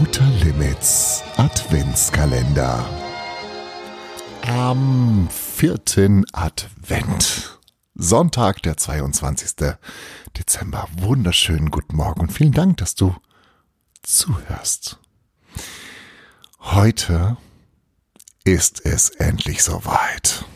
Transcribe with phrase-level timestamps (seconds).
[0.00, 2.88] Outer Limits Adventskalender.
[4.46, 7.58] Am vierten Advent.
[7.94, 9.76] Sonntag, der 22.
[10.38, 10.88] Dezember.
[10.96, 13.14] Wunderschönen guten Morgen und vielen Dank, dass du
[14.02, 14.98] zuhörst.
[16.60, 17.36] Heute
[18.44, 20.46] ist es endlich soweit.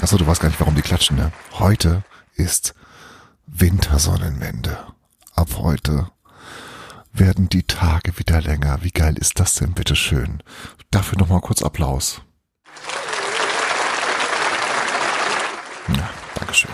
[0.00, 1.30] Achso, du weißt gar nicht, warum die klatschen, ne?
[1.58, 2.04] Heute
[2.36, 2.74] ist
[3.46, 4.76] Wintersonnenwende.
[5.34, 6.10] Ab heute
[7.12, 8.78] werden die Tage wieder länger.
[8.82, 10.42] Wie geil ist das denn, bitteschön?
[10.90, 12.22] Dafür nochmal kurz Applaus.
[15.88, 16.70] Ja, Dankeschön.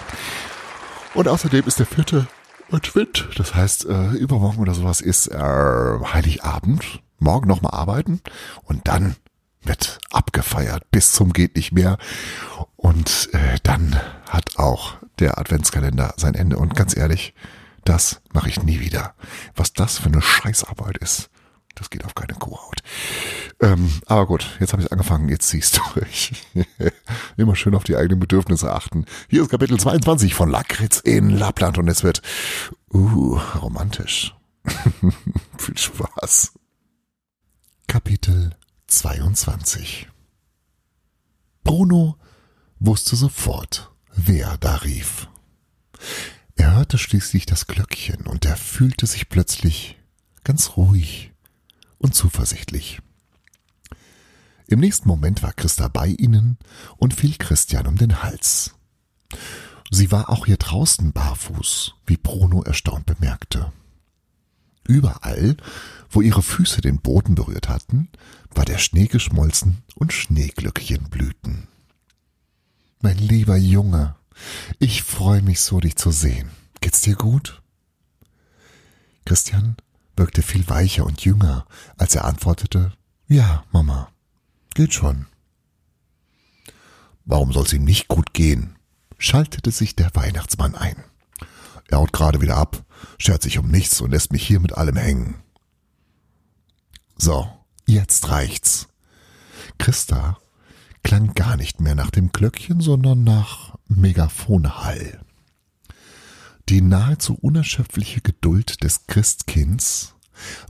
[1.15, 2.27] Und außerdem ist der vierte
[2.71, 7.01] Advent, das heißt, äh, übermorgen oder sowas ist äh, Heiligabend.
[7.19, 8.23] Morgen nochmal arbeiten
[8.63, 9.17] und dann
[9.63, 11.99] wird abgefeiert bis zum geht nicht mehr.
[12.77, 16.57] Und äh, dann hat auch der Adventskalender sein Ende.
[16.57, 17.35] Und ganz ehrlich,
[17.85, 19.15] das mache ich nie wieder.
[19.55, 21.31] Was das für eine Scheißarbeit ist,
[21.75, 22.83] das geht auf keine Kuhhaut.
[23.61, 26.33] Ähm, aber gut, jetzt habe ich angefangen, jetzt ziehst du durch.
[27.37, 29.05] Immer schön auf die eigenen Bedürfnisse achten.
[29.29, 32.23] Hier ist Kapitel 22 von Lakritz in Lappland und es wird
[32.93, 34.35] uh, romantisch.
[35.59, 36.53] Viel Spaß.
[37.87, 40.09] Kapitel 22
[41.65, 42.17] Bruno
[42.79, 45.29] wusste sofort, wer da rief.
[46.57, 49.99] Er hörte schließlich das Glöckchen und er fühlte sich plötzlich
[50.45, 51.33] ganz ruhig
[51.99, 53.01] und zuversichtlich.
[54.67, 56.59] Im nächsten Moment war Christa bei ihnen
[56.97, 58.75] und fiel Christian um den Hals.
[59.91, 63.73] Sie war auch hier draußen barfuß, wie Bruno erstaunt bemerkte.
[64.87, 65.57] Überall,
[66.09, 68.09] wo ihre Füße den Boden berührt hatten,
[68.55, 71.69] war der Schnee geschmolzen und Schneeglöckchen blühten.
[73.01, 74.15] Mein lieber Junge,
[74.79, 76.51] ich freue mich so, dich zu sehen.
[76.81, 77.63] Geht's dir gut?
[79.25, 79.77] Christian
[80.17, 81.67] wirkte viel weicher und jünger,
[81.97, 82.93] als er antwortete,
[83.27, 84.11] ja, Mama,
[84.75, 85.27] geht schon.
[87.25, 88.77] Warum soll's ihm nicht gut gehen?
[89.17, 91.05] schaltete sich der Weihnachtsmann ein.
[91.89, 92.85] Er haut gerade wieder ab,
[93.19, 95.43] schert sich um nichts und lässt mich hier mit allem hängen.
[97.17, 97.51] So,
[97.87, 98.89] jetzt reicht's.
[99.79, 100.39] Christa
[101.11, 105.19] klang gar nicht mehr nach dem Glöckchen, sondern nach Megaphonhall.
[106.69, 110.15] Die nahezu unerschöpfliche Geduld des Christkinds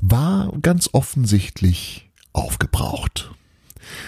[0.01, 3.33] war ganz offensichtlich aufgebraucht.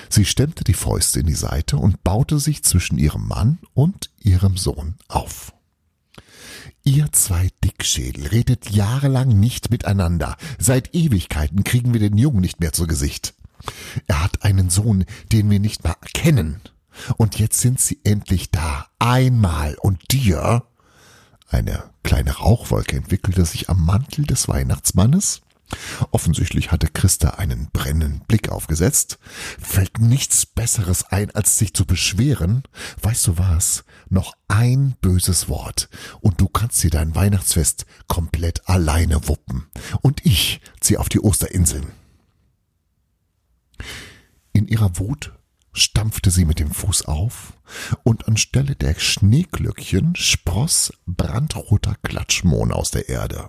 [0.09, 4.57] Sie stemmte die Fäuste in die Seite und baute sich zwischen ihrem Mann und ihrem
[4.57, 5.53] Sohn auf.
[6.83, 10.39] Ihr zwei Dickschädel redet jahrelang nicht miteinander.
[10.59, 13.35] Seit Ewigkeiten kriegen wir den Jungen nicht mehr zu Gesicht.
[14.07, 16.61] Er hat einen Sohn, den wir nicht mal kennen.
[17.17, 18.87] Und jetzt sind sie endlich da.
[18.99, 19.77] Einmal.
[19.81, 20.65] Und dir?
[21.49, 25.43] Eine kleine Rauchwolke entwickelte sich am Mantel des Weihnachtsmannes.
[26.11, 29.19] Offensichtlich hatte Christa einen brennenden Blick aufgesetzt.
[29.61, 32.63] Fällt nichts Besseres ein, als sich zu beschweren.
[33.01, 33.85] Weißt du was?
[34.09, 35.89] Noch ein böses Wort
[36.21, 39.67] und du kannst dir dein Weihnachtsfest komplett alleine wuppen.
[40.03, 42.02] Und ich zieh auf die Osterinseln.
[44.53, 45.33] In ihrer Wut
[45.73, 47.55] stampfte sie mit dem Fuß auf,
[48.05, 53.49] und anstelle der Schneeglöckchen spross brandroter Klatschmohn aus der Erde.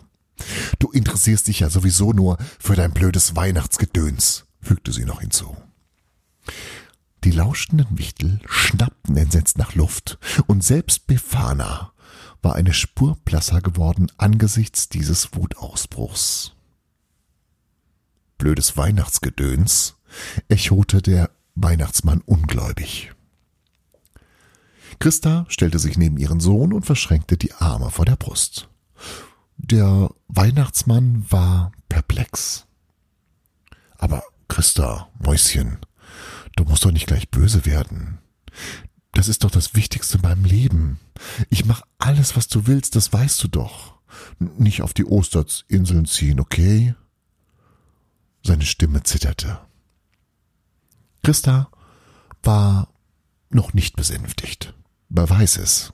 [0.80, 5.56] Du interessierst dich ja sowieso nur für dein blödes Weihnachtsgedöns, fügte sie noch hinzu.
[7.24, 11.94] Die lauschenden Wichtel schnappten entsetzt nach Luft, und selbst Befana
[12.42, 16.54] war eine Spur blasser geworden angesichts dieses Wutausbruchs.
[18.38, 19.96] Blödes Weihnachtsgedöns,
[20.48, 23.12] echote der Weihnachtsmann ungläubig.
[25.00, 28.70] Christa stellte sich neben ihren Sohn und verschränkte die Arme vor der Brust.
[29.58, 32.66] Der Weihnachtsmann war perplex.
[33.98, 35.78] Aber Christa, Mäuschen,
[36.56, 38.20] du musst doch nicht gleich böse werden.
[39.14, 41.00] Das ist doch das Wichtigste beim Leben.
[41.50, 43.94] Ich mach alles, was du willst, das weißt du doch.
[44.40, 46.96] Nicht auf die Osterinseln ziehen, okay?
[48.44, 49.60] Seine Stimme zitterte.
[51.24, 51.70] Christa
[52.44, 52.90] war
[53.50, 54.74] noch nicht besänftigt.
[55.10, 55.94] Wer weiß es.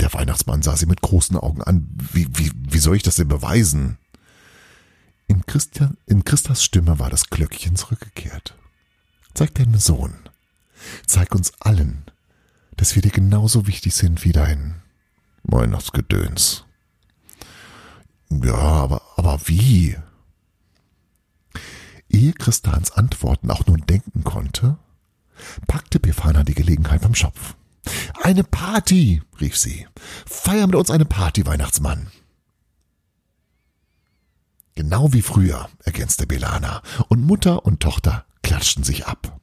[0.00, 1.86] Der Weihnachtsmann sah sie mit großen Augen an.
[2.12, 3.98] Wie, wie, wie soll ich das denn beweisen?
[5.28, 8.56] In, Christian, in Christas Stimme war das Glöckchen zurückgekehrt.
[9.34, 10.14] Zeig deinen Sohn.
[11.06, 12.04] Zeig uns allen,
[12.76, 14.82] dass wir dir genauso wichtig sind wie dein
[15.44, 16.64] Weihnachtsgedöns.
[18.30, 19.96] Ja, aber, aber wie?
[22.10, 24.76] Ehe Christans Antworten auch nur denken konnte,
[25.66, 27.54] packte Befana die Gelegenheit beim Schopf.
[28.22, 29.86] Eine Party, rief sie.
[30.26, 32.10] Feier mit uns eine Party, Weihnachtsmann.
[34.74, 39.40] Genau wie früher, ergänzte Belana, und Mutter und Tochter klatschten sich ab.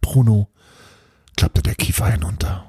[0.00, 0.48] Bruno
[1.36, 2.68] klappte der Kiefer hinunter.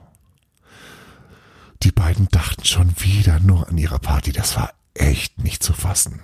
[1.82, 6.22] Die beiden dachten schon wieder nur an ihre Party, das war echt nicht zu fassen.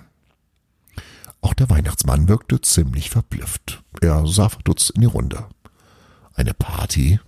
[1.40, 3.82] Auch der Weihnachtsmann wirkte ziemlich verblüfft.
[4.00, 5.46] Er sah verdutzt in die Runde.
[6.34, 7.18] Eine Party?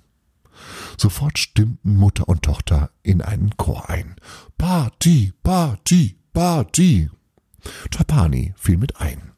[0.99, 4.17] Sofort stimmten Mutter und Tochter in einen Chor ein.
[4.59, 7.11] Party, Party, Party.
[7.91, 9.33] Trapani fiel mit ein.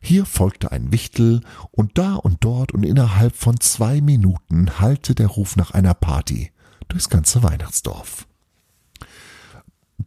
[0.00, 5.26] Hier folgte ein Wichtel, und da und dort und innerhalb von zwei Minuten hallte der
[5.26, 6.52] Ruf nach einer Party
[6.88, 8.26] durchs ganze Weihnachtsdorf.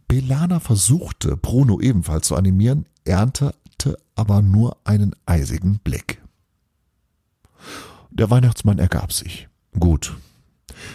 [0.08, 3.54] Belana versuchte, Bruno ebenfalls zu animieren, erntete
[4.14, 6.20] aber nur einen eisigen Blick.
[8.10, 9.48] Der Weihnachtsmann ergab sich.
[9.78, 10.16] Gut.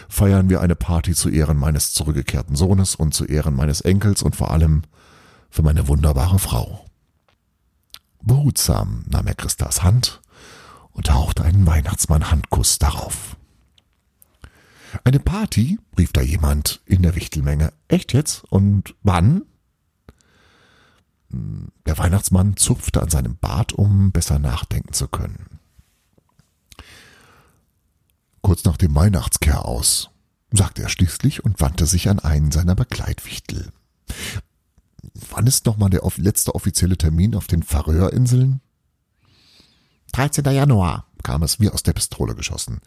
[0.08, 4.36] Feiern wir eine Party zu Ehren meines zurückgekehrten Sohnes und zu Ehren meines Enkels und
[4.36, 4.82] vor allem
[5.50, 6.84] für meine wunderbare Frau.
[8.22, 10.20] Behutsam nahm er Christas Hand
[10.92, 13.36] und hauchte einen Weihnachtsmann-Handkuss darauf.
[15.04, 15.78] Eine Party?
[15.96, 17.72] rief da jemand in der Wichtelmenge.
[17.88, 18.44] Echt jetzt?
[18.44, 19.42] Und wann?
[21.30, 25.60] Der Weihnachtsmann zupfte an seinem Bart, um besser nachdenken zu können.
[28.40, 30.10] Kurz nach dem Weihnachtskehr aus,
[30.50, 33.72] sagte er schließlich und wandte sich an einen seiner Begleitwichtel.
[35.30, 38.60] Wann ist nochmal der letzte offizielle Termin auf den Färöerinseln?
[40.12, 40.44] 13.
[40.46, 42.80] Januar, kam es wie aus der Pistole geschossen.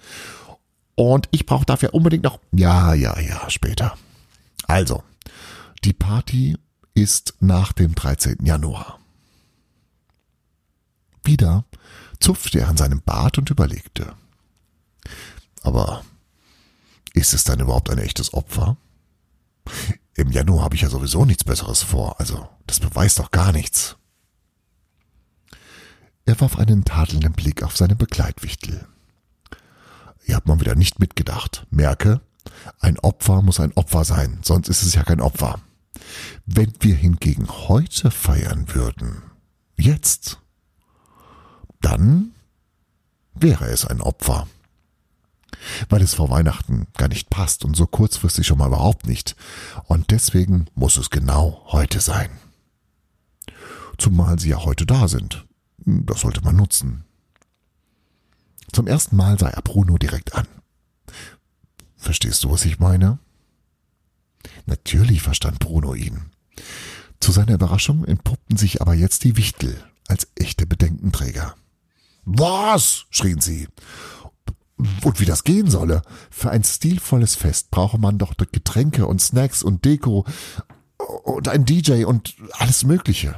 [0.95, 2.39] Und ich brauche dafür unbedingt noch.
[2.51, 3.97] Ja, ja, ja, später.
[4.67, 5.03] Also,
[5.83, 6.57] die Party
[7.01, 8.45] ist nach dem 13.
[8.45, 8.99] Januar.
[11.23, 11.65] Wieder
[12.19, 14.13] zupfte er an seinem Bart und überlegte.
[15.63, 16.05] Aber
[17.13, 18.77] ist es dann überhaupt ein echtes Opfer?
[20.13, 23.95] Im Januar habe ich ja sowieso nichts Besseres vor, also das beweist doch gar nichts.
[26.25, 28.87] Er warf einen tadelnden Blick auf seine Begleitwichtel.
[30.25, 31.65] Ihr habt mal wieder nicht mitgedacht.
[31.71, 32.21] Merke,
[32.79, 35.59] ein Opfer muss ein Opfer sein, sonst ist es ja kein Opfer.
[36.45, 39.23] Wenn wir hingegen heute feiern würden,
[39.77, 40.39] jetzt,
[41.81, 42.31] dann
[43.33, 44.47] wäre es ein Opfer
[45.89, 49.35] weil es vor Weihnachten gar nicht passt und so kurzfristig schon mal überhaupt nicht.
[49.85, 52.29] Und deswegen muss es genau heute sein.
[53.97, 55.45] Zumal sie ja heute da sind.
[55.85, 57.05] Das sollte man nutzen.
[58.71, 60.47] Zum ersten Mal sah er Bruno direkt an.
[61.97, 63.19] Verstehst du, was ich meine?
[64.65, 66.31] Natürlich verstand Bruno ihn.
[67.19, 71.55] Zu seiner Überraschung entpuppten sich aber jetzt die Wichtel als echte Bedenkenträger.
[72.23, 73.05] Was?
[73.09, 73.67] schrien sie
[75.03, 76.01] und wie das gehen solle.
[76.29, 80.25] Für ein stilvolles Fest brauche man doch Getränke und Snacks und Deko
[81.23, 83.35] und ein DJ und alles Mögliche.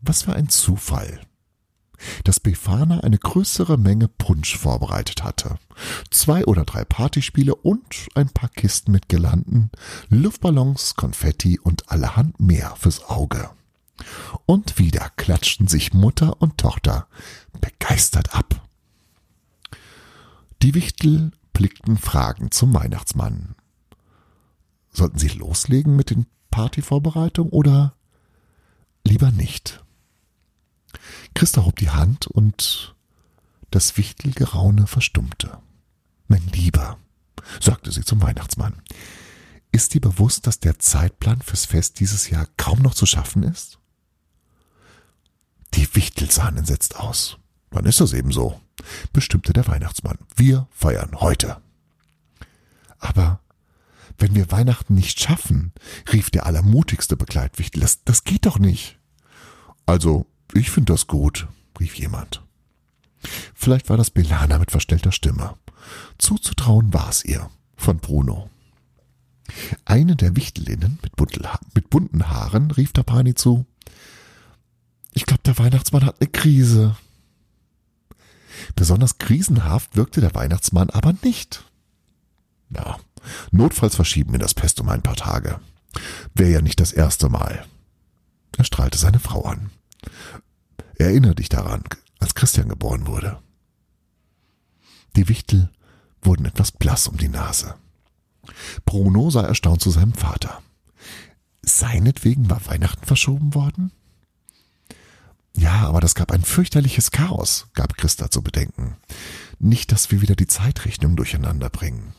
[0.00, 1.20] Was für ein Zufall,
[2.24, 5.58] dass Befana eine größere Menge Punsch vorbereitet hatte.
[6.10, 9.70] Zwei oder drei Partyspiele und ein paar Kisten mit Girlanden,
[10.08, 13.50] Luftballons, Konfetti und allerhand mehr fürs Auge.
[14.44, 17.08] Und wieder klatschten sich Mutter und Tochter
[17.60, 18.62] begeistert ab.
[20.62, 23.54] Die Wichtel blickten fragend zum Weihnachtsmann.
[24.90, 27.94] Sollten sie loslegen mit den Partyvorbereitungen oder
[29.04, 29.84] lieber nicht?
[31.34, 32.94] Christa hob die Hand und
[33.70, 35.58] das Wichtelgeraune verstummte.
[36.28, 36.98] Mein Lieber,
[37.60, 38.82] sagte sie zum Weihnachtsmann,
[39.72, 43.78] ist dir bewusst, dass der Zeitplan fürs Fest dieses Jahr kaum noch zu schaffen ist?
[45.74, 47.38] Die Wichtel sahen entsetzt aus.
[47.70, 48.58] Dann ist das eben so,
[49.12, 50.18] bestimmte der Weihnachtsmann.
[50.34, 51.60] Wir feiern heute.
[52.98, 53.40] Aber
[54.18, 55.72] wenn wir Weihnachten nicht schaffen,
[56.10, 58.98] rief der allermutigste Begleitwichtel, das, das geht doch nicht.
[59.84, 61.48] Also, ich finde das gut,
[61.78, 62.42] rief jemand.
[63.54, 65.56] Vielleicht war das Belana mit verstellter Stimme.
[66.18, 68.50] Zuzutrauen war es ihr, von Bruno.
[69.84, 71.12] Eine der Wichtelinnen mit,
[71.74, 73.64] mit bunten Haaren rief der Pani zu.
[75.12, 76.96] Ich glaube, der Weihnachtsmann hat eine Krise.
[78.74, 81.64] Besonders krisenhaft wirkte der Weihnachtsmann aber nicht.
[82.70, 82.98] Ja,
[83.50, 85.60] notfalls verschieben wir das Pest um ein paar Tage.
[86.34, 87.64] Wäre ja nicht das erste Mal.
[88.56, 89.70] Er strahlte seine Frau an.
[90.98, 91.84] Erinnere dich daran,
[92.18, 93.38] als Christian geboren wurde.
[95.16, 95.70] Die Wichtel
[96.22, 97.74] wurden etwas blass um die Nase.
[98.84, 100.62] Bruno sah erstaunt zu seinem Vater.
[101.62, 103.92] Seinetwegen war Weihnachten verschoben worden?
[105.56, 108.96] Ja, aber das gab ein fürchterliches Chaos, gab Christa zu bedenken.
[109.58, 112.12] Nicht, dass wir wieder die Zeitrechnung durcheinander bringen.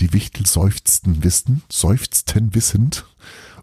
[0.00, 3.06] Die Wichtel seufzten wissen, seufzten wissend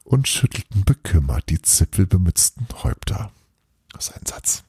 [0.10, 3.32] und schüttelten bekümmert die zipfelbemützten Häupter.
[3.94, 4.64] Das ist ein Satz.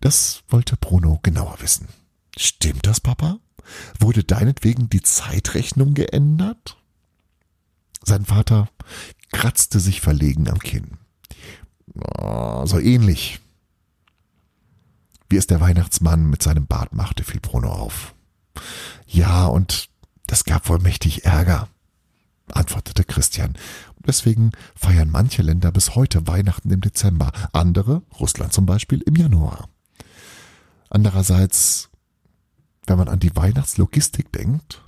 [0.00, 1.88] Das wollte Bruno genauer wissen.
[2.36, 3.38] Stimmt das, Papa?
[4.00, 6.78] Wurde deinetwegen die Zeitrechnung geändert?
[8.02, 8.70] Sein Vater
[9.32, 10.96] kratzte sich verlegen am Kinn.
[11.94, 13.40] Oh, so ähnlich.
[15.28, 18.14] Wie es der Weihnachtsmann mit seinem Bart machte, fiel Bruno auf.
[19.06, 19.90] Ja, und
[20.26, 21.68] das gab wohl mächtig Ärger,
[22.52, 23.54] antwortete Christian.
[24.06, 29.68] Deswegen feiern manche Länder bis heute Weihnachten im Dezember, andere, Russland zum Beispiel, im Januar.
[30.88, 31.90] Andererseits,
[32.86, 34.84] wenn man an die Weihnachtslogistik denkt,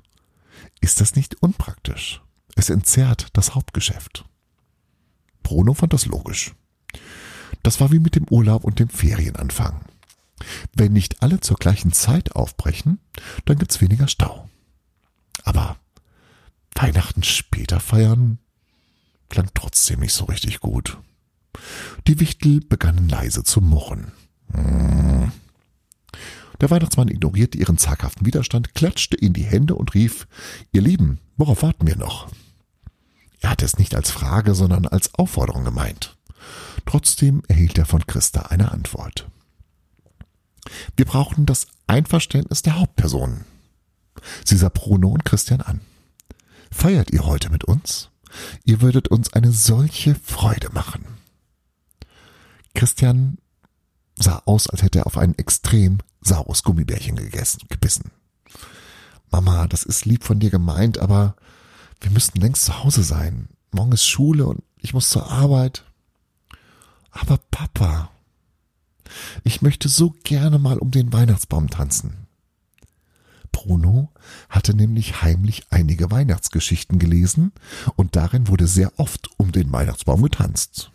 [0.81, 2.23] ist das nicht unpraktisch.
[2.55, 4.25] Es entzerrt das Hauptgeschäft.
[5.43, 6.55] Bruno fand das logisch.
[7.63, 9.81] Das war wie mit dem Urlaub und dem Ferienanfang.
[10.75, 13.01] Wenn nicht alle zur gleichen Zeit aufbrechen,
[13.45, 14.49] dann gibt's weniger Stau.
[16.79, 18.39] Weihnachten später feiern
[19.29, 20.99] klang trotzdem nicht so richtig gut.
[22.07, 24.13] Die Wichtel begannen leise zu murren.
[24.53, 25.33] Hm.
[26.61, 30.27] Der Weihnachtsmann ignorierte ihren zaghaften Widerstand, klatschte in die Hände und rief,
[30.73, 32.29] ihr Lieben, worauf warten wir noch?
[33.41, 36.17] Er hatte es nicht als Frage, sondern als Aufforderung gemeint.
[36.87, 39.29] Trotzdem erhielt er von Christa eine Antwort.
[40.97, 43.45] Wir brauchen das Einverständnis der Hauptpersonen.
[44.45, 45.81] Sie sah Bruno und Christian an.
[46.71, 48.11] Feiert ihr heute mit uns?
[48.65, 51.05] Ihr würdet uns eine solche Freude machen.
[52.75, 53.39] Christian
[54.17, 58.11] sah aus, als hätte er auf ein extrem saures Gummibärchen gegessen, gebissen.
[59.31, 61.37] Mama, das ist lieb von dir gemeint, aber
[62.01, 63.49] wir müssten längst zu Hause sein.
[63.71, 65.85] Morgen ist Schule und ich muss zur Arbeit.
[67.11, 68.11] Aber Papa,
[69.43, 72.28] ich möchte so gerne mal um den Weihnachtsbaum tanzen.
[73.59, 74.13] Bruno
[74.49, 77.51] hatte nämlich heimlich einige Weihnachtsgeschichten gelesen
[77.97, 80.93] und darin wurde sehr oft um den Weihnachtsbaum getanzt.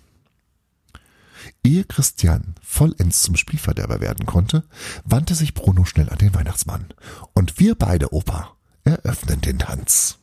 [1.62, 4.64] Ehe Christian vollends zum Spielverderber werden konnte,
[5.04, 6.86] wandte sich Bruno schnell an den Weihnachtsmann.
[7.34, 8.56] Und wir beide, Opa,
[8.86, 10.20] eröffnen den Tanz.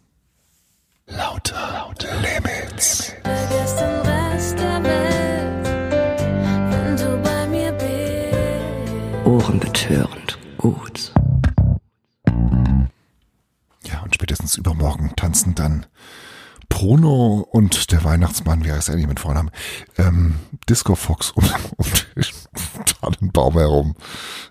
[16.90, 19.52] Bruno und der Weihnachtsmann, wie heißt er eigentlich mit Vornamen,
[19.96, 21.44] ähm, Disco Fox um,
[21.76, 23.94] um den Tannenbaum herum.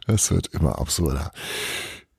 [0.07, 1.33] Es wird immer absurder.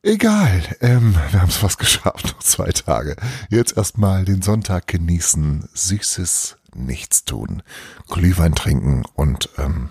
[0.02, 3.16] Egal, ähm, wir haben es fast geschafft, noch zwei Tage.
[3.48, 7.62] Jetzt erstmal den Sonntag genießen, süßes Nichtstun,
[8.10, 9.88] Glühwein trinken und ähm,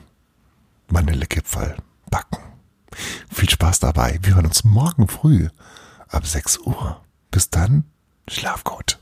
[0.90, 1.76] Vanillekipferl
[2.12, 2.44] backen.
[3.32, 4.20] Viel Spaß dabei.
[4.22, 5.50] Wir hören uns morgen früh
[6.08, 7.02] ab 6 Uhr.
[7.32, 7.86] Bis dann,
[8.28, 8.99] schlaf gut.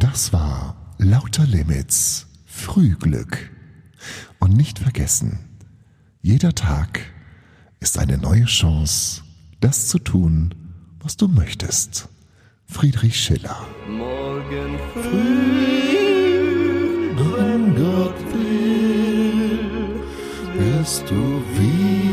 [0.00, 3.50] Das war Lauter Limits Frühglück.
[4.40, 5.38] Und nicht vergessen,
[6.22, 7.00] jeder Tag
[7.80, 9.22] ist eine neue Chance,
[9.60, 10.54] das zu tun,
[11.00, 12.08] was du möchtest.
[12.66, 13.66] Friedrich Schiller.
[13.88, 15.96] Morgen früh,
[17.16, 20.00] wenn Gott will,
[20.54, 22.07] wirst du wieder